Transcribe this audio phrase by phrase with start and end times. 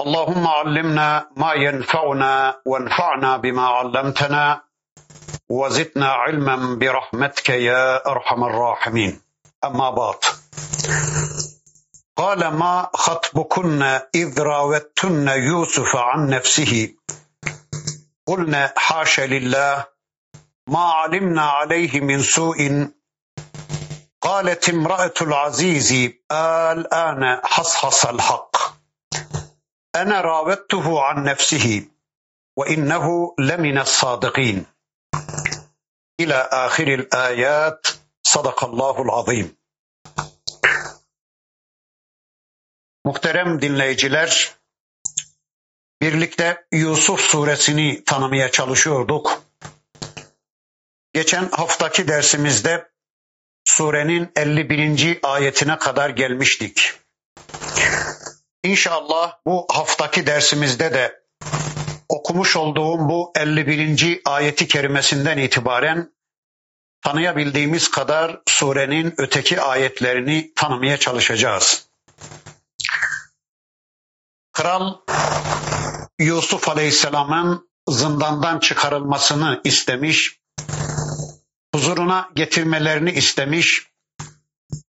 [0.00, 4.60] اللهم علمنا ما ينفعنا وانفعنا بما علمتنا
[5.48, 9.20] وزدنا علما برحمتك يا أرحم الراحمين.
[9.64, 10.20] أما بعد.
[12.16, 13.82] قال ما خطبكن
[14.14, 16.94] إذ راوتن يوسف عن نفسه؟
[18.26, 19.84] قلنا حاش لله.
[20.68, 22.88] ما علمنا عليه من سوء.
[24.20, 28.47] قالت امرأة العزيز الان حصحص الحق.
[29.95, 31.85] انا راودته عن نفسه
[32.57, 34.65] وانه لمن الصادقين
[36.19, 37.87] إلى آخر الآيات
[38.23, 39.57] صدق الله العظيم.
[43.05, 44.55] Muhterem dinleyiciler,
[46.01, 49.43] birlikte Yusuf suresini tanımaya çalışıyorduk.
[51.13, 52.91] Geçen haftaki dersimizde
[53.65, 55.19] surenin 51.
[55.23, 56.93] ayetine kadar gelmiştik.
[58.62, 61.22] İnşallah bu haftaki dersimizde de
[62.08, 64.20] okumuş olduğum bu 51.
[64.24, 66.12] ayeti kerimesinden itibaren
[67.02, 71.88] tanıyabildiğimiz kadar surenin öteki ayetlerini tanımaya çalışacağız.
[74.52, 74.94] Kral
[76.18, 80.40] Yusuf Aleyhisselam'ın zindandan çıkarılmasını istemiş,
[81.74, 83.88] huzuruna getirmelerini istemiş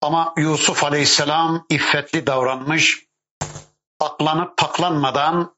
[0.01, 3.07] ama Yusuf Aleyhisselam iffetli davranmış,
[4.01, 5.55] aklanıp paklanmadan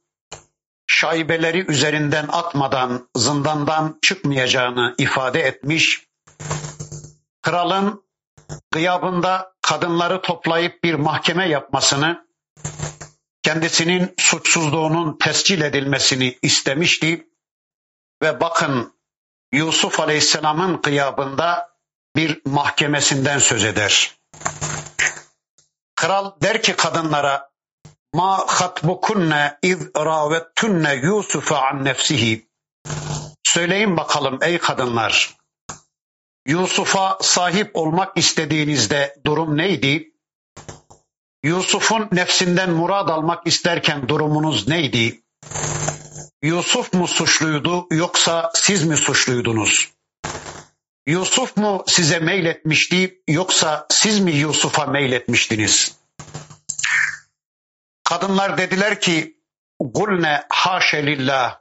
[0.87, 6.07] şaibeleri üzerinden atmadan zindandan çıkmayacağını ifade etmiş.
[7.43, 8.05] Kralın
[8.71, 12.27] gıyabında kadınları toplayıp bir mahkeme yapmasını,
[13.43, 17.27] kendisinin suçsuzluğunun tescil edilmesini istemişti.
[18.23, 18.95] Ve bakın
[19.53, 21.77] Yusuf Aleyhisselam'ın gıyabında
[22.17, 24.17] bir mahkemesinden söz eder.
[25.95, 27.51] Kral der ki kadınlara
[28.15, 32.47] Ma hatbukunne iz ravettunne Yusuf'a an nefsihi.
[33.45, 35.37] Söyleyin bakalım ey kadınlar.
[36.47, 40.13] Yusuf'a sahip olmak istediğinizde durum neydi?
[41.43, 45.23] Yusuf'un nefsinden murad almak isterken durumunuz neydi?
[46.43, 49.93] Yusuf mu suçluydu yoksa siz mi suçluydunuz?
[51.07, 55.97] Yusuf mu size meyletmişti yoksa siz mi Yusuf'a meyletmiştiniz?
[58.09, 59.37] Kadınlar dediler ki
[59.81, 61.61] Gulne haşe lillah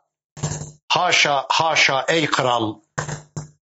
[0.87, 2.75] haşa haşa ey kral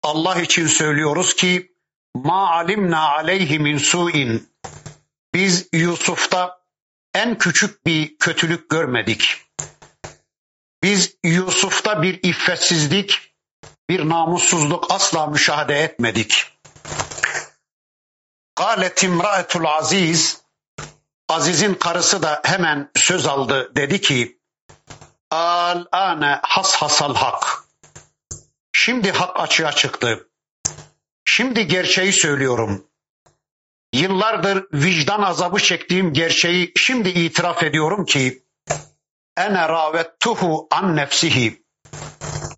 [0.02, 1.72] Allah için söylüyoruz ki
[2.14, 4.52] ma alimna aleyhi min suin
[5.34, 6.60] biz Yusuf'ta
[7.14, 9.42] en küçük bir kötülük görmedik.
[10.82, 13.34] Biz Yusuf'ta bir iffetsizlik,
[13.90, 16.52] bir namussuzluk asla müşahede etmedik.
[18.56, 20.45] Galet imraetul aziz
[21.28, 24.38] Aziz'in karısı da hemen söz aldı dedi ki
[25.30, 27.64] al ane has hasal hak.
[28.72, 30.28] Şimdi hak açığa çıktı.
[31.24, 32.84] Şimdi gerçeği söylüyorum.
[33.92, 38.42] Yıllardır vicdan azabı çektiğim gerçeği şimdi itiraf ediyorum ki
[39.36, 41.62] ene ravettuhu an nefsihi.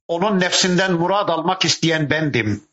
[0.08, 2.64] Onun nefsinden murad almak isteyen bendim.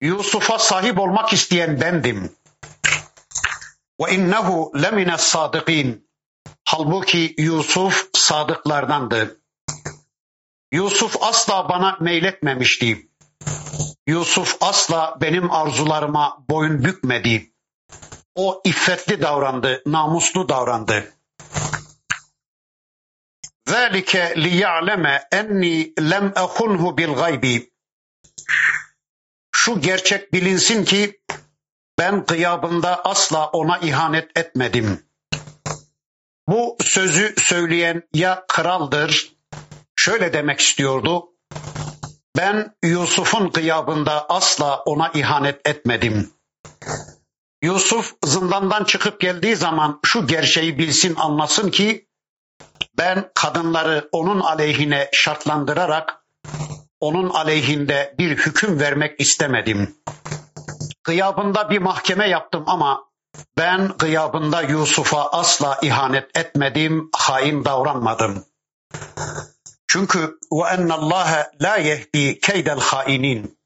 [0.00, 2.32] Yusuf'a sahip olmak isteyen bendim
[4.00, 6.08] ve innehu lemine sadikin.
[6.64, 9.40] Halbuki Yusuf sadıklardandı.
[10.72, 13.08] Yusuf asla bana meyletmemişti.
[14.06, 17.52] Yusuf asla benim arzularıma boyun bükmedi.
[18.34, 21.12] O iffetli davrandı, namuslu davrandı.
[23.68, 27.72] Zalike li ya'leme enni lem ehunhu bil gaybi.
[29.52, 31.20] Şu gerçek bilinsin ki
[31.98, 35.04] ben gıyabında asla ona ihanet etmedim.
[36.48, 39.32] Bu sözü söyleyen ya kraldır,
[39.96, 41.24] şöyle demek istiyordu.
[42.36, 46.32] Ben Yusuf'un gıyabında asla ona ihanet etmedim.
[47.62, 52.08] Yusuf zindandan çıkıp geldiği zaman şu gerçeği bilsin anlasın ki
[52.98, 56.24] ben kadınları onun aleyhine şartlandırarak
[57.00, 59.96] onun aleyhinde bir hüküm vermek istemedim.
[61.04, 63.04] Gıyabında bir mahkeme yaptım ama
[63.56, 68.44] ben gıyabında Yusuf'a asla ihanet etmedim, hain davranmadım.
[69.88, 73.58] Çünkü ve ennallâhe la yehdi keydel hainin.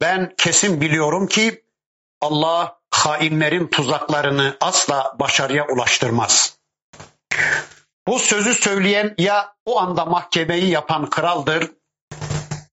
[0.00, 1.64] Ben kesin biliyorum ki
[2.20, 6.58] Allah hainlerin tuzaklarını asla başarıya ulaştırmaz.
[8.06, 11.70] Bu sözü söyleyen ya o anda mahkemeyi yapan kraldır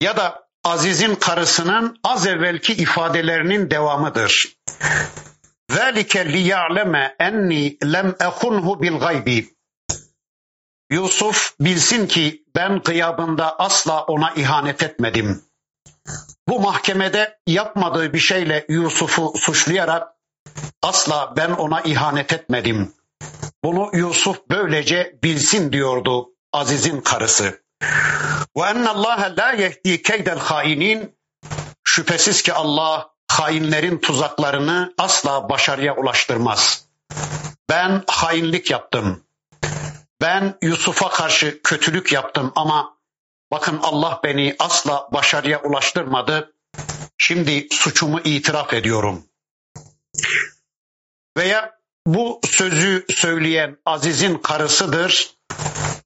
[0.01, 4.57] ya da Aziz'in karısının az evvelki ifadelerinin devamıdır.
[6.15, 9.55] Liya'leme enni lem ehunhu bil gaybi.
[10.91, 15.43] Yusuf bilsin ki ben gıyabında asla ona ihanet etmedim.
[16.47, 20.07] Bu mahkemede yapmadığı bir şeyle Yusuf'u suçlayarak
[20.81, 22.93] asla ben ona ihanet etmedim.
[23.63, 27.60] Bunu Yusuf böylece bilsin diyordu Aziz'in karısı.
[28.57, 31.15] Ve ennallâhe la yehdi keydel hainin.
[31.83, 36.85] Şüphesiz ki Allah hainlerin tuzaklarını asla başarıya ulaştırmaz.
[37.69, 39.23] Ben hainlik yaptım.
[40.21, 42.97] Ben Yusuf'a karşı kötülük yaptım ama
[43.51, 46.53] bakın Allah beni asla başarıya ulaştırmadı.
[47.17, 49.23] Şimdi suçumu itiraf ediyorum.
[51.37, 55.35] Veya bu sözü söyleyen Aziz'in karısıdır.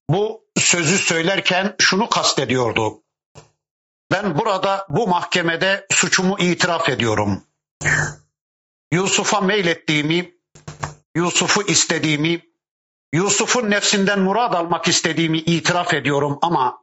[0.10, 3.04] Bu sözü söylerken şunu kastediyordu.
[4.12, 7.44] Ben burada bu mahkemede suçumu itiraf ediyorum.
[8.92, 10.36] Yusuf'a meylettiğimi,
[11.16, 12.42] Yusuf'u istediğimi,
[13.14, 16.82] Yusuf'un nefsinden murad almak istediğimi itiraf ediyorum ama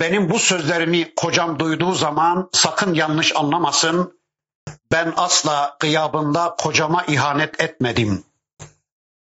[0.00, 4.20] benim bu sözlerimi kocam duyduğu zaman sakın yanlış anlamasın.
[4.92, 8.24] Ben asla gıyabında kocama ihanet etmedim.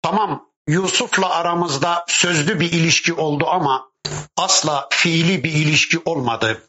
[0.02, 3.92] Tamam Yusuf'la aramızda sözlü bir ilişki oldu ama
[4.38, 6.62] asla fiili bir ilişki olmadı.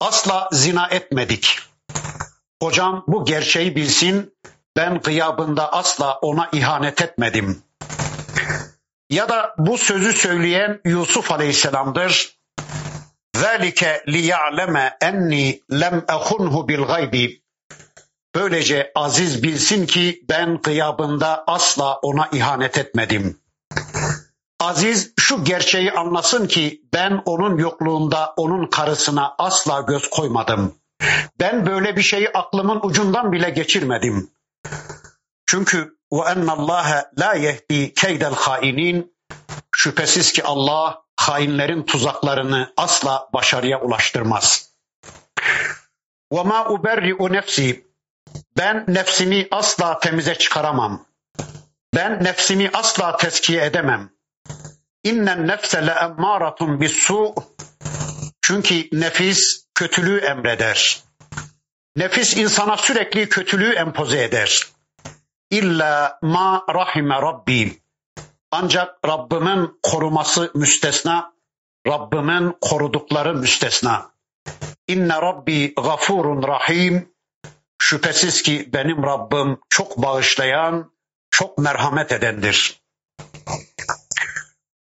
[0.00, 1.58] Asla zina etmedik.
[2.60, 4.36] Kocam bu gerçeği bilsin.
[4.76, 7.62] Ben gıyabında asla ona ihanet etmedim.
[9.10, 12.36] Ya da bu sözü söyleyen Yusuf Aleyhisselam'dır.
[14.08, 17.42] Liya'leme enni lem ehunhu bil gaybi.
[18.36, 23.40] Böylece Aziz bilsin ki ben gıyabında asla ona ihanet etmedim.
[24.60, 30.74] Aziz şu gerçeği anlasın ki ben onun yokluğunda onun karısına asla göz koymadım.
[31.40, 34.30] Ben böyle bir şeyi aklımın ucundan bile geçirmedim.
[35.46, 39.16] Çünkü ve ennallâhe la yehdi keydel hainin
[39.76, 44.70] şüphesiz ki Allah hainlerin tuzaklarını asla başarıya ulaştırmaz.
[46.32, 47.85] Ve ma uberri'u nefsi
[48.58, 51.06] ben nefsimi asla temize çıkaramam.
[51.94, 54.10] Ben nefsimi asla teskiye edemem.
[55.04, 57.34] İnnen nefse le emmâratun bis-su.
[58.42, 61.02] Çünkü nefis kötülüğü emreder.
[61.96, 64.62] Nefis insana sürekli kötülüğü empoze eder.
[65.50, 67.82] İlla ma rahime rabbi.
[68.50, 71.32] Ancak Rabbimin koruması müstesna,
[71.86, 74.10] Rabbimin korudukları müstesna.
[74.88, 77.15] İnne rabbi gafurun rahim.
[77.85, 80.91] Şüphesiz ki benim Rabbim çok bağışlayan,
[81.31, 82.81] çok merhamet edendir.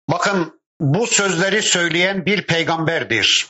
[0.09, 3.47] Bakın bu sözleri söyleyen bir peygamberdir.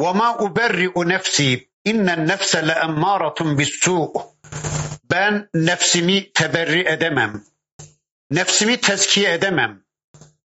[0.00, 4.22] وَمَا اُبَرِّئُ نَفْسِي اِنَّ النَّفْسَ لَاَمَّارَةٌ بِالسُّوء
[5.10, 7.44] Ben nefsimi teberri edemem.
[8.30, 9.82] Nefsimi tezkiye edemem.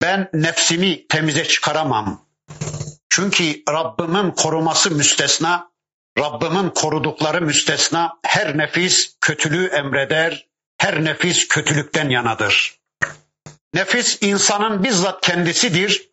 [0.01, 2.25] Ben nefsimi temize çıkaramam.
[3.09, 5.71] Çünkü Rabbimin koruması müstesna,
[6.18, 10.46] Rabbimin korudukları müstesna her nefis kötülüğü emreder,
[10.78, 12.78] her nefis kötülükten yanadır.
[13.74, 16.08] Nefis insanın bizzat kendisidir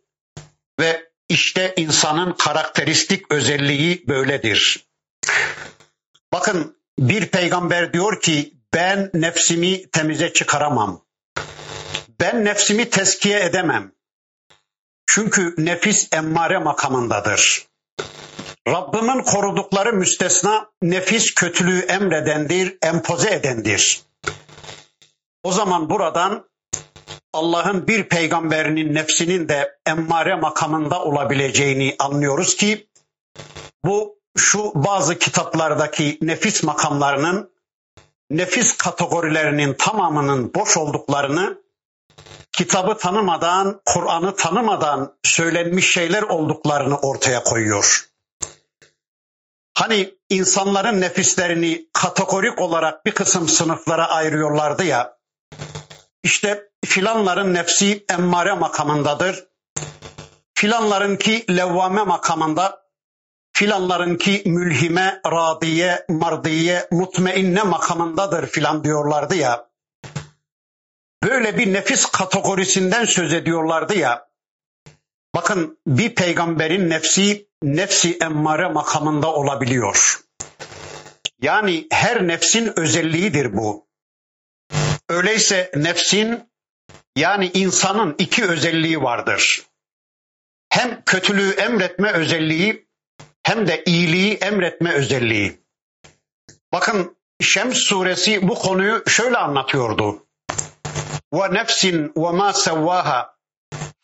[0.80, 4.86] ve işte insanın karakteristik özelliği böyledir.
[6.34, 11.06] Bakın bir peygamber diyor ki ben nefsimi temize çıkaramam.
[12.20, 13.92] Ben nefsimi teskiye edemem.
[15.08, 17.68] Çünkü nefis emmare makamındadır.
[18.68, 24.02] Rabbimin korudukları müstesna nefis kötülüğü emredendir, empoze edendir.
[25.44, 26.50] O zaman buradan
[27.34, 32.88] Allah'ın bir peygamberinin nefsinin de emmare makamında olabileceğini anlıyoruz ki
[33.86, 37.52] bu şu bazı kitaplardaki nefis makamlarının
[38.30, 41.58] nefis kategorilerinin tamamının boş olduklarını
[42.52, 48.15] kitabı tanımadan, Kur'an'ı tanımadan söylenmiş şeyler olduklarını ortaya koyuyor.
[49.75, 55.17] Hani insanların nefislerini kategorik olarak bir kısım sınıflara ayırıyorlardı ya.
[56.24, 59.48] İşte filanların nefsi emmare makamındadır.
[60.53, 62.86] Filanlarınki levvame makamında,
[63.53, 69.70] filanlarınki mülhime, radiye, mardiye, mutmainne makamındadır filan diyorlardı ya.
[71.24, 74.27] Böyle bir nefis kategorisinden söz ediyorlardı ya.
[75.36, 80.20] Bakın bir peygamberin nefsi nefsi emmare makamında olabiliyor.
[81.42, 83.88] Yani her nefsin özelliğidir bu.
[85.10, 86.50] Öyleyse nefsin
[87.16, 89.64] yani insanın iki özelliği vardır.
[90.70, 92.88] Hem kötülüğü emretme özelliği
[93.44, 95.62] hem de iyiliği emretme özelliği.
[96.74, 100.26] Bakın Şems suresi bu konuyu şöyle anlatıyordu.
[101.34, 103.36] Ve nefsin ve ma sevvaha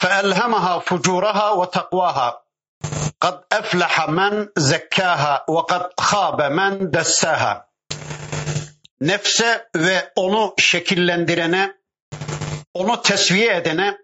[0.02, 2.41] fe elhemaha fucuraha ve takvaha
[3.21, 7.67] قد أفلح من زكاها وقد خاب من دساها
[9.01, 11.75] Nefse ve onu şekillendirene,
[12.75, 13.99] onu tesviye edene,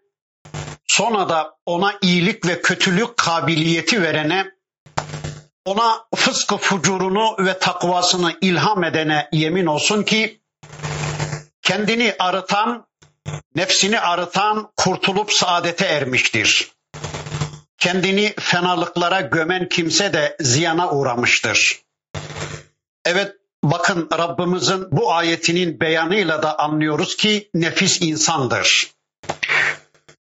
[0.87, 4.51] sonra da ona iyilik ve kötülük kabiliyeti verene,
[5.65, 10.41] ona fıskı fucurunu ve takvasını ilham edene yemin olsun ki
[11.63, 12.87] kendini arıtan,
[13.55, 16.73] nefsini arıtan kurtulup saadete ermiştir.
[17.78, 21.82] Kendini fenalıklara gömen kimse de ziyana uğramıştır.
[23.06, 28.92] Evet bakın Rabbimizin bu ayetinin beyanıyla da anlıyoruz ki nefis insandır.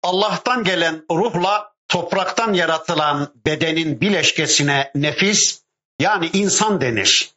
[0.03, 5.61] Allah'tan gelen ruhla topraktan yaratılan bedenin bileşkesine nefis
[5.99, 7.31] yani insan denir.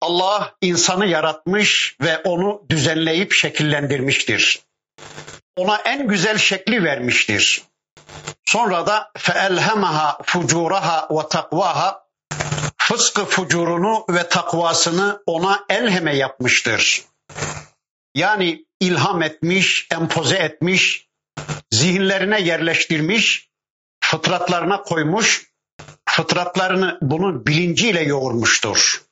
[0.00, 4.60] Allah insanı yaratmış ve onu düzenleyip şekillendirmiştir.
[5.56, 7.62] Ona en güzel şekli vermiştir.
[8.44, 12.06] Sonra da feelhemaha fucuraha ve takvaha
[12.78, 17.04] fıskı fucurunu ve takvasını ona elheme yapmıştır.
[18.14, 21.08] Yani ilham etmiş, empoze etmiş,
[21.70, 23.50] zihinlerine yerleştirmiş,
[24.00, 25.50] fıtratlarına koymuş,
[26.08, 29.02] fıtratlarını bunun bilinciyle yoğurmuştur.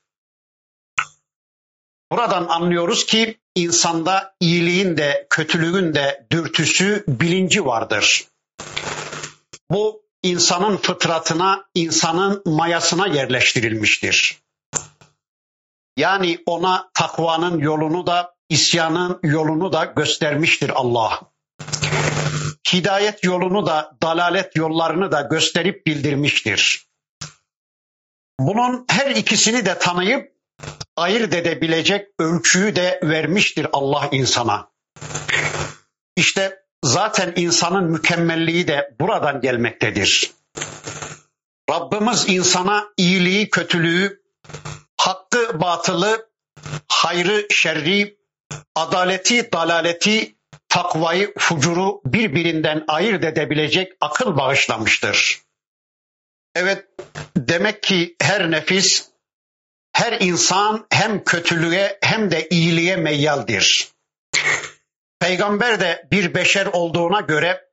[2.13, 8.25] Buradan anlıyoruz ki insanda iyiliğin de kötülüğün de dürtüsü bilinci vardır.
[9.71, 14.43] Bu insanın fıtratına, insanın mayasına yerleştirilmiştir.
[15.97, 21.21] Yani ona takvanın yolunu da, isyanın yolunu da göstermiştir Allah.
[22.73, 26.87] Hidayet yolunu da, dalalet yollarını da gösterip bildirmiştir.
[28.41, 30.33] Bunun her ikisini de tanıyıp
[30.97, 34.71] ayırt edebilecek ölçüyü de vermiştir Allah insana.
[36.17, 40.33] İşte zaten insanın mükemmelliği de buradan gelmektedir.
[41.71, 44.23] Rabbimiz insana iyiliği, kötülüğü,
[44.97, 46.29] hakkı, batılı,
[46.89, 48.17] hayrı, şerri,
[48.75, 50.37] adaleti, dalaleti,
[50.69, 55.41] takvayı, fucuru birbirinden ayırt edebilecek akıl bağışlamıştır.
[56.55, 56.87] Evet,
[57.37, 59.09] demek ki her nefis
[59.93, 63.94] her insan hem kötülüğe hem de iyiliğe meyyaldir.
[65.25, 67.65] Peygamber de bir beşer olduğuna göre,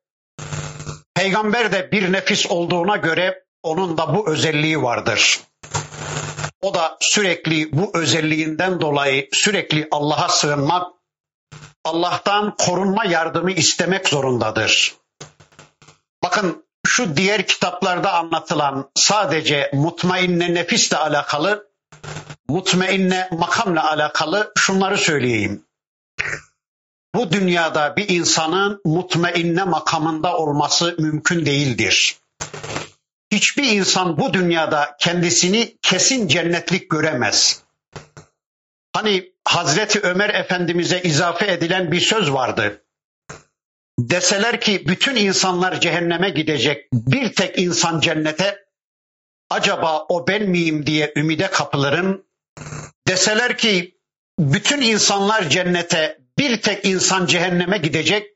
[1.16, 5.40] peygamber de bir nefis olduğuna göre onun da bu özelliği vardır.
[6.62, 10.94] O da sürekli bu özelliğinden dolayı sürekli Allah'a sığınmak,
[11.84, 14.96] Allah'tan korunma yardımı istemek zorundadır.
[16.24, 21.72] Bakın şu diğer kitaplarda anlatılan sadece mutmainne nefisle alakalı
[22.48, 25.66] mutmainne makamla alakalı şunları söyleyeyim.
[27.16, 32.18] Bu dünyada bir insanın mutmainne makamında olması mümkün değildir.
[33.32, 37.64] Hiçbir insan bu dünyada kendisini kesin cennetlik göremez.
[38.94, 42.84] Hani Hazreti Ömer Efendimiz'e izafe edilen bir söz vardı.
[44.00, 48.66] Deseler ki bütün insanlar cehenneme gidecek, bir tek insan cennete,
[49.50, 52.26] acaba o ben miyim diye ümide kapılırım.
[53.08, 53.98] Deseler ki
[54.40, 58.28] bütün insanlar cennete, bir tek insan cehenneme gidecek,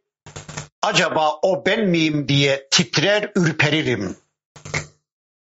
[0.81, 4.17] acaba o ben miyim diye titrer ürperirim.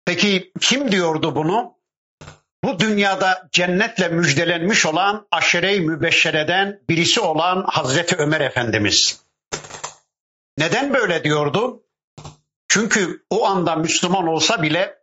[0.05, 1.75] Peki kim diyordu bunu?
[2.65, 9.25] Bu dünyada cennetle müjdelenmiş olan aşere-i mübeşşereden birisi olan Hazreti Ömer Efendimiz.
[10.59, 11.83] Neden böyle diyordu?
[12.69, 14.99] Çünkü o anda Müslüman olsa bile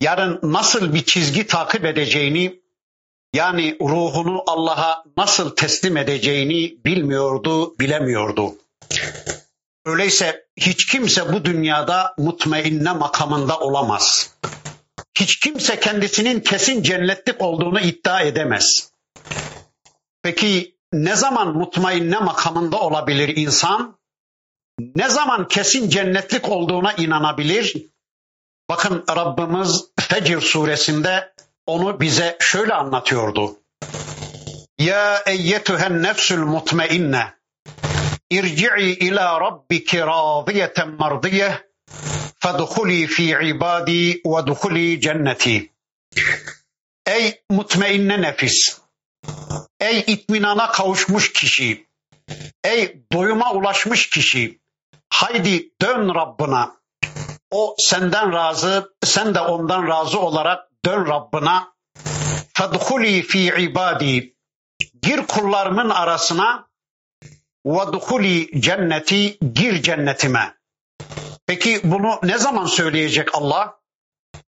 [0.00, 2.60] yarın nasıl bir çizgi takip edeceğini
[3.34, 8.54] yani ruhunu Allah'a nasıl teslim edeceğini bilmiyordu, bilemiyordu.
[9.84, 14.34] Öyleyse hiç kimse bu dünyada mutmainne makamında olamaz.
[15.18, 18.92] Hiç kimse kendisinin kesin cennetlik olduğunu iddia edemez.
[20.22, 23.98] Peki ne zaman mutmainne makamında olabilir insan?
[24.96, 27.86] Ne zaman kesin cennetlik olduğuna inanabilir?
[28.68, 31.32] Bakın Rabbimiz Fecr suresinde
[31.68, 33.58] onu bize şöyle anlatıyordu.
[34.78, 37.34] Ya eyyetühen nefsül mutmeinne
[38.30, 41.54] irci'i ila rabbiki radiyeten mardiyeh
[42.40, 45.72] fedhuli fi ibadi ve dhuli cenneti.
[47.06, 48.80] Ey mutmeinne nefis,
[49.80, 51.86] ey itminana kavuşmuş kişi,
[52.64, 54.60] ey doyuma ulaşmış kişi,
[55.10, 56.78] haydi dön Rabbına.
[57.50, 61.72] O senden razı, sen de ondan razı olarak dön Rabbına.
[62.54, 64.34] Fedhuli fi ibadi.
[65.02, 66.68] Gir kullarımın arasına.
[67.66, 69.38] Ve cenneti.
[69.52, 70.54] Gir cennetime.
[71.46, 73.78] Peki bunu ne zaman söyleyecek Allah?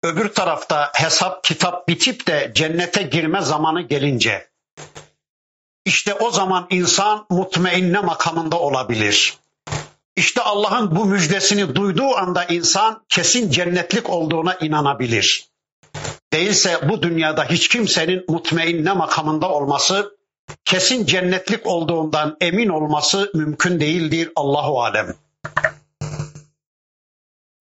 [0.03, 4.51] Öbür tarafta hesap kitap bitip de cennete girme zamanı gelince.
[5.85, 9.39] İşte o zaman insan mutmainne makamında olabilir.
[10.17, 15.49] İşte Allah'ın bu müjdesini duyduğu anda insan kesin cennetlik olduğuna inanabilir.
[16.36, 20.18] Değilse bu dünyada hiç kimsenin mutmainne makamında olması,
[20.66, 25.16] kesin cennetlik olduğundan emin olması mümkün değildir Allahu alem.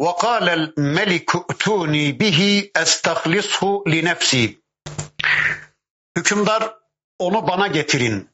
[0.00, 4.59] وقال الملك ائتوني به استخلصه لنفسي.
[6.16, 6.75] Hükümdar
[7.18, 8.28] onu bana getirin.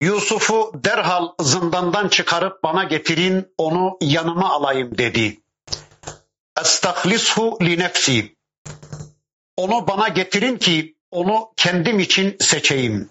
[0.00, 5.40] Yusuf'u derhal zindandan çıkarıp bana getirin, onu yanıma alayım dedi.
[6.60, 8.36] Estahlishu li nefsi.
[9.59, 13.09] Onu bana getirin ki onu kendim için seçeyim.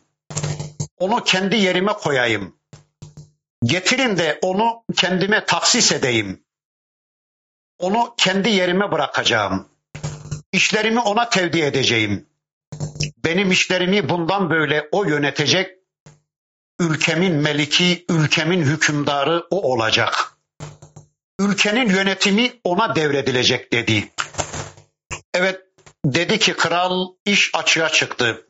[0.99, 2.57] Onu kendi yerime koyayım.
[3.65, 6.45] Getirin de onu kendime taksis edeyim.
[7.79, 9.69] Onu kendi yerime bırakacağım.
[10.53, 12.27] İşlerimi ona tevdi edeceğim.
[13.25, 15.79] Benim işlerimi bundan böyle o yönetecek
[16.81, 20.39] ülkemin meliki, ülkemin hükümdarı o olacak.
[21.39, 24.13] Ülkenin yönetimi ona devredilecek dedi.
[25.35, 25.68] Evet
[26.05, 28.47] dedi ki kral iş açığa çıktı.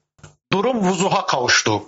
[0.52, 1.82] Durum vuzuha kavuştu.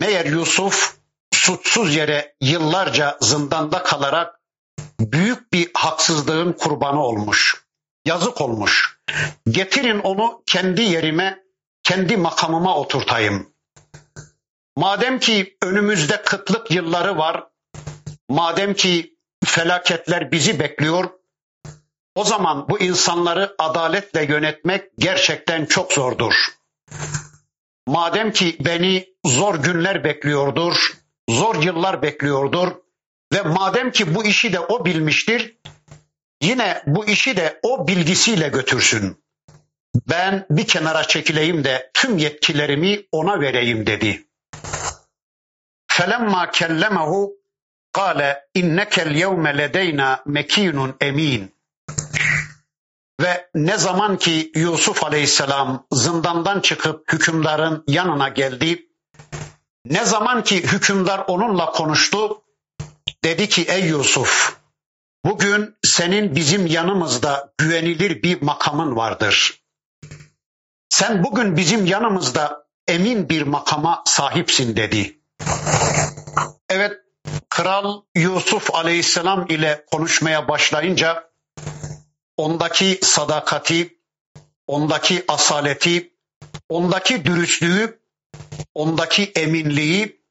[0.00, 0.96] Meğer Yusuf
[1.34, 4.40] suçsuz yere yıllarca zindanda kalarak
[5.00, 7.64] büyük bir haksızlığın kurbanı olmuş.
[8.04, 9.00] Yazık olmuş.
[9.50, 11.42] Getirin onu kendi yerime,
[11.82, 13.52] kendi makamıma oturtayım.
[14.76, 17.46] Madem ki önümüzde kıtlık yılları var,
[18.28, 21.10] madem ki felaketler bizi bekliyor,
[22.14, 26.34] o zaman bu insanları adaletle yönetmek gerçekten çok zordur.
[27.86, 30.92] Madem ki beni zor günler bekliyordur,
[31.28, 32.72] zor yıllar bekliyordur
[33.32, 35.56] ve madem ki bu işi de o bilmiştir,
[36.42, 39.24] yine bu işi de o bilgisiyle götürsün.
[40.08, 44.26] Ben bir kenara çekileyim de tüm yetkilerimi ona vereyim dedi.
[45.88, 47.32] Felemma kellemehu
[47.92, 51.59] kâle innekel yevme ledeyna mekinun emin.
[53.20, 58.86] Ve ne zaman ki Yusuf Aleyhisselam zindandan çıkıp hükümdarın yanına geldi,
[59.84, 62.42] ne zaman ki hükümdar onunla konuştu,
[63.24, 64.56] dedi ki ey Yusuf,
[65.24, 69.62] bugün senin bizim yanımızda güvenilir bir makamın vardır.
[70.88, 75.20] Sen bugün bizim yanımızda emin bir makama sahipsin dedi.
[76.68, 76.92] Evet,
[77.48, 81.29] Kral Yusuf Aleyhisselam ile konuşmaya başlayınca
[82.40, 83.98] ondaki sadakati,
[84.66, 86.12] ondaki asaleti,
[86.68, 88.00] ondaki dürüstlüğü,
[88.74, 90.22] ondaki eminliği,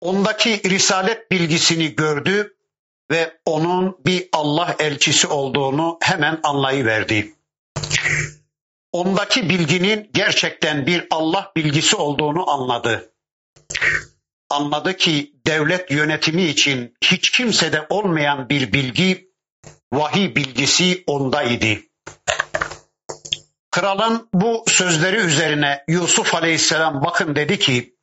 [0.00, 2.56] ondaki risalet bilgisini gördü
[3.10, 7.34] ve onun bir Allah elçisi olduğunu hemen anlayıverdi.
[8.92, 13.12] Ondaki bilginin gerçekten bir Allah bilgisi olduğunu anladı
[14.50, 19.25] anladı ki devlet yönetimi için hiç kimsede olmayan bir bilgi,
[19.92, 21.88] vahiy bilgisi onda idi.
[23.70, 27.94] Kralın bu sözleri üzerine Yusuf Aleyhisselam bakın dedi ki: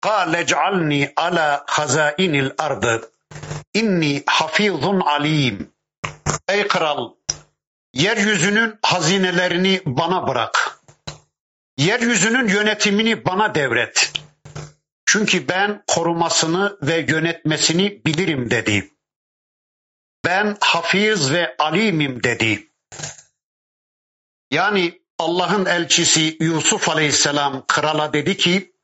[0.00, 3.10] "Kâle cealni ala hazainil ardı.
[3.74, 5.70] İnni hafizun alim."
[6.48, 7.10] Ey kral,
[7.94, 10.80] yeryüzünün hazinelerini bana bırak.
[11.78, 14.12] Yeryüzünün yönetimini bana devret.
[15.06, 18.93] Çünkü ben korumasını ve yönetmesini bilirim dedi.
[20.24, 22.68] Ben hafiz ve alimim dedi.
[24.50, 28.74] Yani Allah'ın elçisi Yusuf Aleyhisselam krala dedi ki,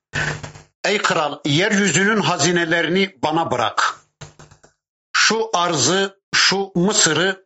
[0.85, 4.01] Ey kral yeryüzünün hazinelerini bana bırak.
[5.13, 7.45] Şu arzı, şu Mısır'ı,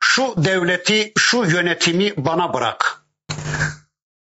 [0.00, 3.04] şu devleti, şu yönetimi bana bırak.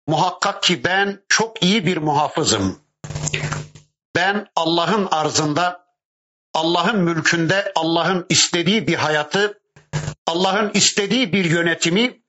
[0.07, 2.79] Muhakkak ki ben çok iyi bir muhafızım.
[4.15, 5.84] Ben Allah'ın arzında,
[6.55, 9.59] Allah'ın mülkünde, Allah'ın istediği bir hayatı,
[10.27, 12.21] Allah'ın istediği bir yönetimi,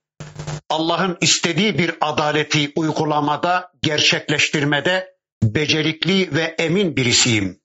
[0.71, 7.61] Allah'ın istediği bir adaleti uygulamada, gerçekleştirmede becerikli ve emin birisiyim.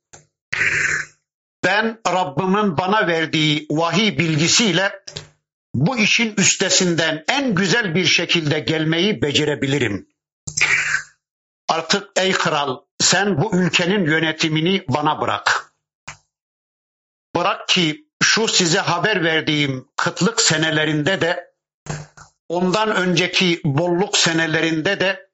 [1.64, 4.92] ben Rabbimin bana verdiği vahiy bilgisiyle
[5.74, 10.08] bu işin üstesinden en güzel bir şekilde gelmeyi becerebilirim.
[11.70, 15.61] Artık ey kral sen bu ülkenin yönetimini bana bırak.
[17.42, 21.54] Bırak ki şu size haber verdiğim kıtlık senelerinde de
[22.50, 25.30] ondan önceki bolluk senelerinde de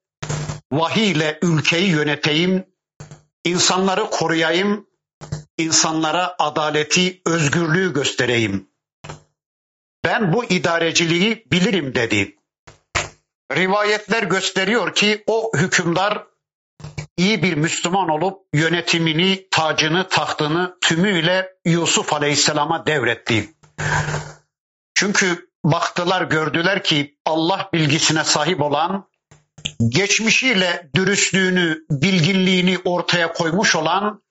[0.72, 2.66] vahiy ile ülkeyi yöneteyim,
[3.46, 4.88] insanları koruyayım,
[5.58, 8.70] insanlara adaleti, özgürlüğü göstereyim.
[10.04, 12.36] Ben bu idareciliği bilirim dedi.
[13.56, 16.24] Rivayetler gösteriyor ki o hükümdar
[17.18, 23.54] iyi bir Müslüman olup yönetimini, tacını, tahtını tümüyle Yusuf Aleyhisselam'a devretti.
[24.96, 29.08] Çünkü baktılar gördüler ki Allah bilgisine sahip olan,
[29.90, 34.24] geçmişiyle dürüstlüğünü, bilginliğini ortaya koymuş olan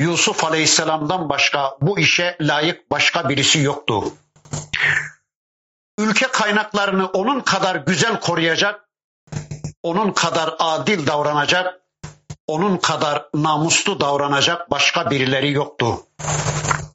[0.00, 4.12] Yusuf Aleyhisselam'dan başka bu işe layık başka birisi yoktu.
[5.98, 8.88] Ülke kaynaklarını onun kadar güzel koruyacak,
[9.82, 11.79] onun kadar adil davranacak,
[12.50, 16.06] onun kadar namuslu davranacak başka birileri yoktu.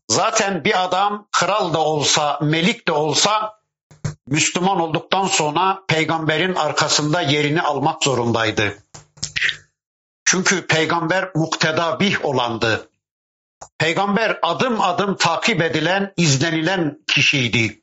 [0.10, 3.60] Zaten bir adam kral da olsa, melik de olsa
[4.28, 8.78] Müslüman olduktan sonra peygamberin arkasında yerini almak zorundaydı.
[10.26, 12.90] Çünkü peygamber muktedabih olandı.
[13.78, 17.82] Peygamber adım adım takip edilen, izlenilen kişiydi.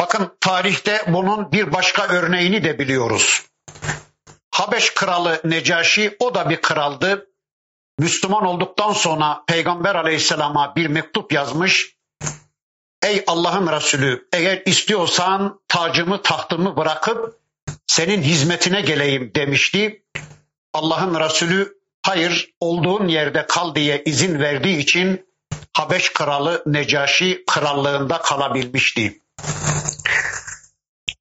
[0.00, 3.42] Bakın tarihte bunun bir başka örneğini de biliyoruz.
[4.56, 7.26] Habeş kralı Necaşi o da bir kraldı.
[7.98, 11.96] Müslüman olduktan sonra Peygamber aleyhisselama bir mektup yazmış.
[13.02, 17.40] Ey Allah'ın Resulü eğer istiyorsan tacımı tahtımı bırakıp
[17.86, 20.02] senin hizmetine geleyim demişti.
[20.72, 25.26] Allah'ın Resulü hayır olduğun yerde kal diye izin verdiği için
[25.72, 29.20] Habeş kralı Necaşi krallığında kalabilmişti.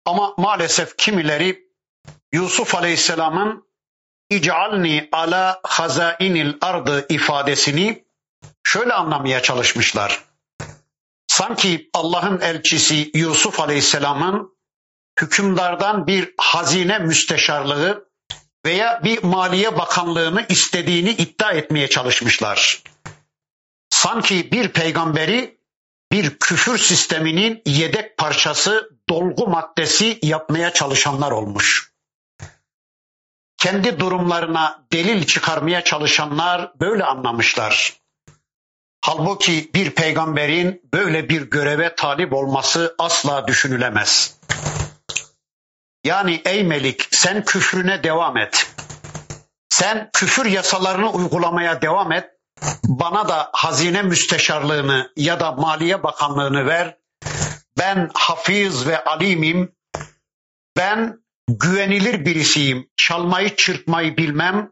[0.06, 1.65] Ama maalesef kimileri
[2.34, 3.66] Yusuf Aleyhisselam'ın
[4.30, 8.06] İc'alni ala hazainil ardı ifadesini
[8.64, 10.24] şöyle anlamaya çalışmışlar.
[11.28, 14.58] Sanki Allah'ın elçisi Yusuf Aleyhisselam'ın
[15.22, 18.10] hükümdardan bir hazine müsteşarlığı
[18.66, 22.84] veya bir maliye bakanlığını istediğini iddia etmeye çalışmışlar.
[23.90, 25.58] Sanki bir peygamberi
[26.12, 31.95] bir küfür sisteminin yedek parçası, dolgu maddesi yapmaya çalışanlar olmuş.
[33.66, 37.94] Kendi durumlarına delil çıkarmaya çalışanlar böyle anlamışlar.
[39.02, 44.38] Halbuki bir peygamberin böyle bir göreve talip olması asla düşünülemez.
[46.04, 48.72] Yani ey melik sen küfrüne devam et.
[49.70, 52.30] Sen küfür yasalarını uygulamaya devam et.
[52.84, 56.98] Bana da hazine müsteşarlığını ya da maliye bakanlığını ver.
[57.78, 59.76] Ben hafiz ve alimim.
[60.78, 62.90] Ben güvenilir birisiyim.
[62.98, 64.72] Çalmayı çırpmayı bilmem.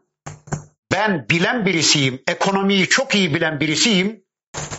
[0.92, 2.22] Ben bilen birisiyim.
[2.26, 4.24] Ekonomiyi çok iyi bilen birisiyim.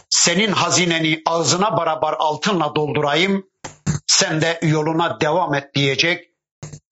[0.09, 3.45] Senin hazineni ağzına barabar altınla doldurayım.
[4.07, 6.29] Sen de yoluna devam et diyecek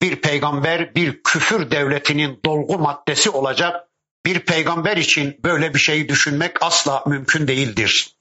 [0.02, 3.88] bir peygamber bir küfür devletinin dolgu maddesi olacak.
[4.26, 8.16] Bir peygamber için böyle bir şeyi düşünmek asla mümkün değildir.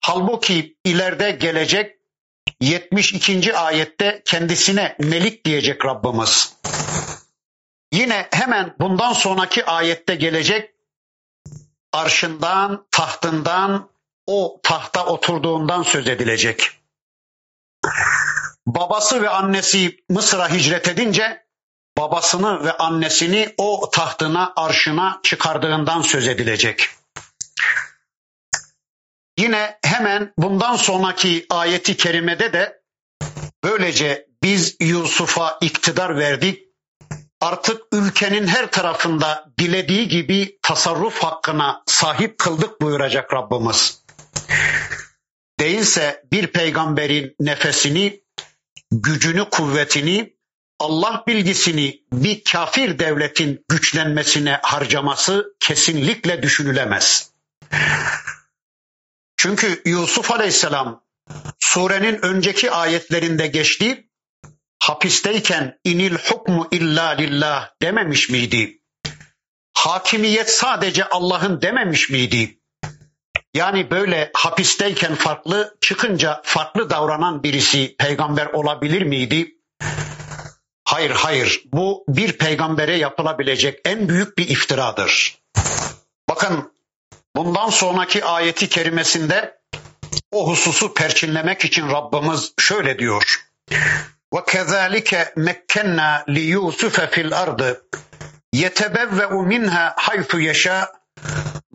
[0.00, 1.95] Halbuki ileride gelecek
[2.66, 3.56] 72.
[3.56, 6.56] ayette kendisine melik diyecek Rabbimiz.
[7.92, 10.74] Yine hemen bundan sonraki ayette gelecek
[11.92, 13.90] arşından, tahtından,
[14.26, 16.70] o tahta oturduğundan söz edilecek
[18.66, 21.46] babası ve annesi Mısır'a hicret edince
[21.98, 26.88] babasını ve annesini o tahtına, arşına çıkardığından söz edilecek.
[29.38, 32.80] Yine hemen bundan sonraki ayeti kerimede de
[33.64, 36.62] böylece biz Yusuf'a iktidar verdik.
[37.40, 44.02] Artık ülkenin her tarafında dilediği gibi tasarruf hakkına sahip kıldık buyuracak Rabbimiz.
[45.60, 48.20] Değilse bir peygamberin nefesini
[48.90, 50.36] gücünü, kuvvetini,
[50.80, 57.32] Allah bilgisini bir kafir devletin güçlenmesine harcaması kesinlikle düşünülemez.
[59.46, 61.04] Çünkü Yusuf Aleyhisselam
[61.58, 64.08] surenin önceki ayetlerinde geçti.
[64.78, 68.82] Hapisteyken inil hukmu illa lillah dememiş miydi?
[69.74, 72.60] Hakimiyet sadece Allah'ın dememiş miydi?
[73.54, 79.54] Yani böyle hapisteyken farklı, çıkınca farklı davranan birisi peygamber olabilir miydi?
[80.84, 81.62] Hayır, hayır.
[81.72, 85.38] Bu bir peygambere yapılabilecek en büyük bir iftiradır.
[86.28, 86.75] Bakın
[87.35, 89.57] Bundan sonraki ayeti kerimesinde
[90.31, 93.47] o hususu perçinlemek için Rabbimiz şöyle diyor.
[94.33, 95.11] وَكَذَٰلِكَ
[95.47, 97.61] مَكَّنَّا لِيُوسُفَ فِي الْأَرْضِ
[98.63, 100.85] يَتَبَوَّأُ مِنْهَا حَيْثُ يَشَاءُ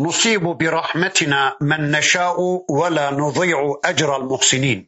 [0.04, 2.36] نُصِيبُ بِرَحْمَتِنَا مَنْ نَشَاءُ
[2.78, 4.80] وَلَا نُضِيعُ أَجْرَ الْمُحْسِنِينَ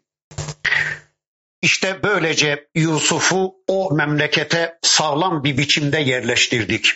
[1.63, 6.95] İşte böylece Yusuf'u o memlekete sağlam bir biçimde yerleştirdik.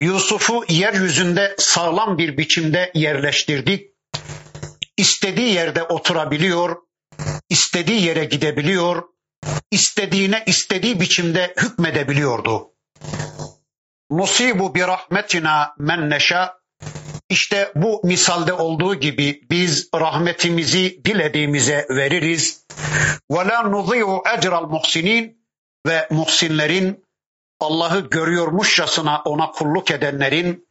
[0.00, 3.90] Yusuf'u yeryüzünde sağlam bir biçimde yerleştirdik.
[4.96, 6.76] İstediği yerde oturabiliyor,
[7.50, 9.02] istediği yere gidebiliyor,
[9.70, 12.70] istediğine istediği biçimde hükmedebiliyordu.
[14.10, 16.58] Nusibu bi rahmetina men neşa
[17.30, 22.66] işte bu misalde olduğu gibi biz rahmetimizi dilediğimize veririz.
[23.30, 25.46] Ve la nuzi'u ecral muhsinin
[25.86, 27.05] ve muhsinlerin
[27.60, 30.66] Allah'ı görüyormuşçasına ona kulluk edenlerin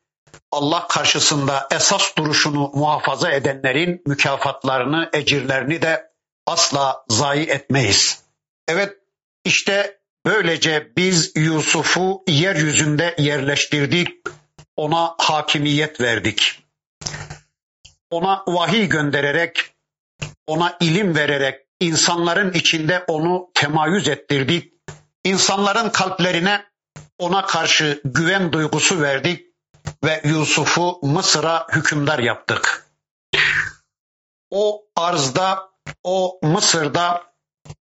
[0.51, 6.11] Allah karşısında esas duruşunu muhafaza edenlerin mükafatlarını, ecirlerini de
[6.47, 8.23] asla zayi etmeyiz.
[8.67, 8.97] Evet
[9.45, 14.09] işte böylece biz Yusuf'u yeryüzünde yerleştirdik,
[14.75, 16.63] ona hakimiyet verdik.
[18.09, 19.73] Ona vahiy göndererek,
[20.47, 24.73] ona ilim vererek insanların içinde onu temayüz ettirdik.
[25.23, 26.65] İnsanların kalplerine
[27.19, 29.45] ona karşı güven duygusu verdik
[30.03, 32.87] ve Yusuf'u Mısır'a hükümdar yaptık.
[34.49, 35.69] O arzda,
[36.03, 37.23] o Mısır'da,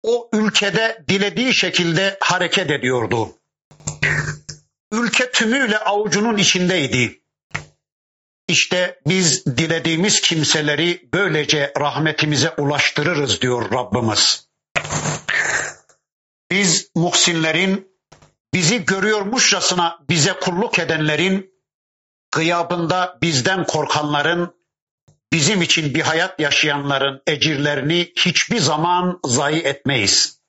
[0.02, 3.34] o ülkede dilediği şekilde hareket ediyordu.
[4.92, 7.22] Ülke tümüyle avucunun içindeydi.
[8.48, 14.48] İşte biz dilediğimiz kimseleri böylece rahmetimize ulaştırırız diyor Rabbimiz.
[16.50, 17.91] Biz muhsinlerin
[18.53, 21.51] bizi görüyormuşçasına bize kulluk edenlerin,
[22.31, 24.55] gıyabında bizden korkanların,
[25.33, 30.41] bizim için bir hayat yaşayanların ecirlerini hiçbir zaman zayi etmeyiz.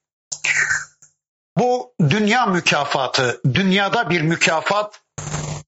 [1.58, 5.00] Bu dünya mükafatı, dünyada bir mükafat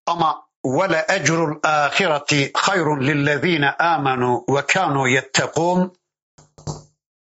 [0.06, 5.90] ama وَلَا اَجْرُ الْآخِرَةِ خَيْرٌ لِلَّذ۪ينَ آمَنُوا وَكَانُوا يَتَّقُونَ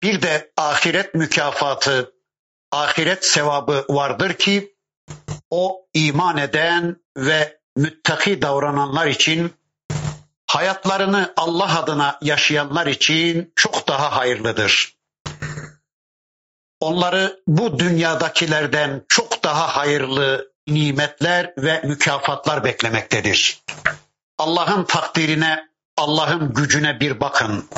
[0.02, 2.14] Bir de ahiret mükafatı,
[2.72, 4.75] ahiret sevabı vardır ki
[5.51, 9.53] o iman eden ve müttaki davrananlar için
[10.47, 14.97] hayatlarını Allah adına yaşayanlar için çok daha hayırlıdır.
[16.79, 23.63] Onları bu dünyadakilerden çok daha hayırlı nimetler ve mükafatlar beklemektedir.
[24.37, 27.69] Allah'ın takdirine, Allah'ın gücüne bir bakın.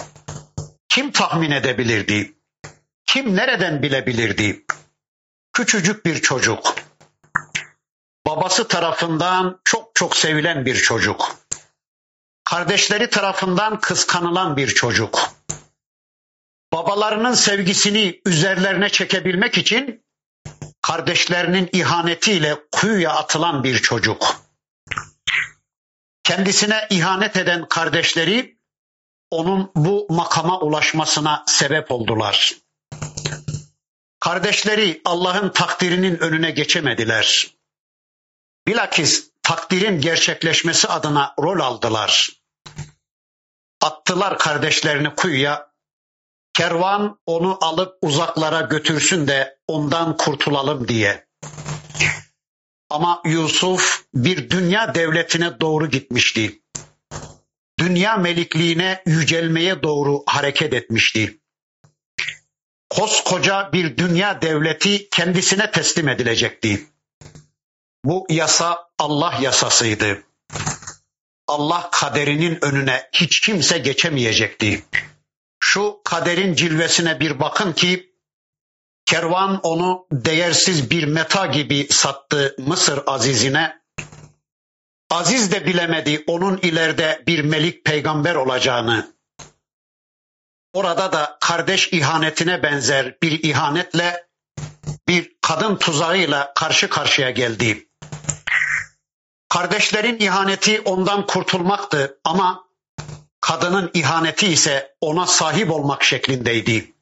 [0.89, 2.34] Kim tahmin edebilirdi?
[3.05, 4.65] Kim nereden bilebilirdi?
[5.53, 6.75] Küçücük bir çocuk.
[8.27, 11.36] Babası tarafından çok çok sevilen bir çocuk.
[12.43, 15.32] Kardeşleri tarafından kıskanılan bir çocuk.
[16.73, 20.03] Babalarının sevgisini üzerlerine çekebilmek için
[20.82, 24.36] kardeşlerinin ihanetiyle kuyuya atılan bir çocuk.
[26.23, 28.60] Kendisine ihanet eden kardeşleri
[29.32, 32.55] onun bu makama ulaşmasına sebep oldular.
[34.19, 37.59] Kardeşleri Allah'ın takdirinin önüne geçemediler.
[38.67, 42.30] Bilakis takdirin gerçekleşmesi adına rol aldılar.
[43.82, 45.69] Attılar kardeşlerini kuyuya.
[46.54, 51.28] Kervan onu alıp uzaklara götürsün de ondan kurtulalım diye.
[52.89, 56.62] Ama Yusuf bir dünya devletine doğru gitmişti.
[57.80, 61.39] Dünya melikliğine yücelmeye doğru hareket etmişti.
[62.89, 66.88] Koskoca bir dünya devleti kendisine teslim edilecekti.
[68.05, 70.23] Bu yasa Allah yasasıydı.
[71.47, 74.85] Allah kaderinin önüne hiç kimse geçemeyecekti.
[75.59, 78.13] Şu kaderin cilvesine bir bakın ki
[79.05, 83.79] kervan onu değersiz bir meta gibi sattı Mısır azizine.
[85.09, 89.13] Aziz de bilemedi onun ileride bir melik peygamber olacağını.
[90.73, 94.27] Orada da kardeş ihanetine benzer bir ihanetle
[95.07, 97.88] bir kadın tuzağıyla karşı karşıya geldi.
[99.49, 102.65] Kardeşlerin ihaneti ondan kurtulmaktı ama
[103.41, 106.93] kadının ihaneti ise ona sahip olmak şeklindeydi.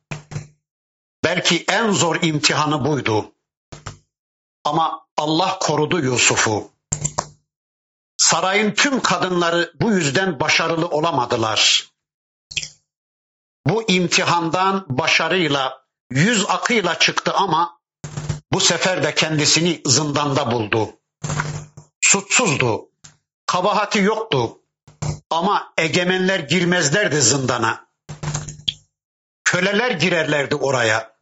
[1.23, 3.31] Belki en zor imtihanı buydu.
[4.63, 6.71] Ama Allah korudu Yusuf'u.
[8.17, 11.91] Sarayın tüm kadınları bu yüzden başarılı olamadılar.
[13.65, 17.79] Bu imtihandan başarıyla, yüz akıyla çıktı ama
[18.53, 20.97] bu sefer de kendisini zindanda buldu
[22.07, 22.89] suçsuzdu.
[23.45, 24.59] Kabahati yoktu.
[25.29, 27.87] Ama egemenler girmezlerdi zindana.
[29.43, 31.17] Köleler girerlerdi oraya.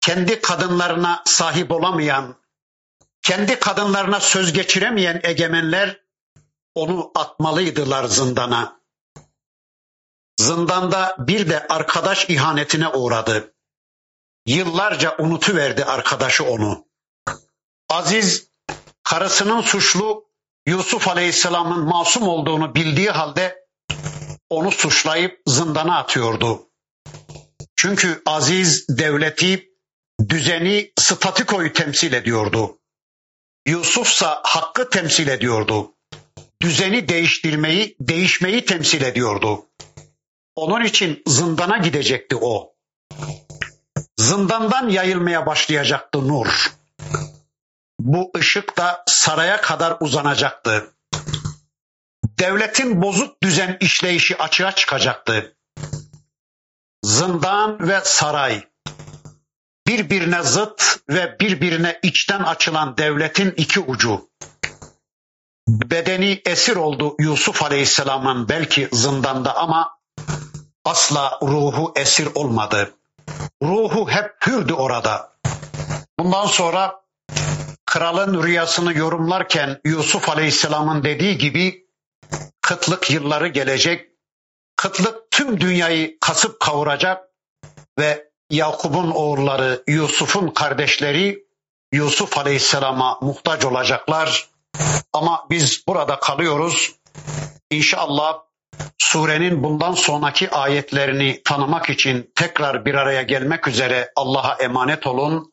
[0.00, 2.36] Kendi kadınlarına sahip olamayan,
[3.22, 6.00] kendi kadınlarına söz geçiremeyen egemenler
[6.74, 8.80] onu atmalıydılar zindana.
[10.40, 13.54] Zindanda bir de arkadaş ihanetine uğradı.
[14.46, 16.86] Yıllarca unutuverdi arkadaşı onu.
[17.88, 18.51] Aziz
[19.12, 20.24] karısının suçlu
[20.66, 23.66] Yusuf Aleyhisselam'ın masum olduğunu bildiği halde
[24.50, 26.68] onu suçlayıp zindana atıyordu.
[27.76, 29.68] Çünkü Aziz devleti,
[30.28, 32.78] düzeni, statikoyu temsil ediyordu.
[33.66, 35.94] Yusufsa hakkı temsil ediyordu.
[36.62, 39.66] Düzeni değiştirmeyi, değişmeyi temsil ediyordu.
[40.56, 42.74] Onun için zindana gidecekti o.
[44.18, 46.81] Zindandan yayılmaya başlayacaktı nur.
[48.04, 50.94] Bu ışık da saraya kadar uzanacaktı.
[52.24, 55.56] Devletin bozuk düzen işleyişi açığa çıkacaktı.
[57.04, 58.64] Zindan ve saray
[59.86, 64.28] birbirine zıt ve birbirine içten açılan devletin iki ucu.
[65.68, 69.98] Bedeni esir oldu Yusuf Aleyhisselam'ın belki zindanda ama
[70.84, 72.94] asla ruhu esir olmadı.
[73.62, 75.32] Ruhu hep hürdü orada.
[76.18, 77.01] Bundan sonra
[77.92, 81.86] kralın rüyasını yorumlarken Yusuf Aleyhisselam'ın dediği gibi
[82.60, 84.10] kıtlık yılları gelecek.
[84.76, 87.24] Kıtlık tüm dünyayı kasıp kavuracak
[87.98, 91.44] ve Yakup'un oğulları, Yusuf'un kardeşleri
[91.92, 94.48] Yusuf Aleyhisselam'a muhtaç olacaklar.
[95.12, 96.92] Ama biz burada kalıyoruz.
[97.70, 98.38] İnşallah
[98.98, 105.52] surenin bundan sonraki ayetlerini tanımak için tekrar bir araya gelmek üzere Allah'a emanet olun.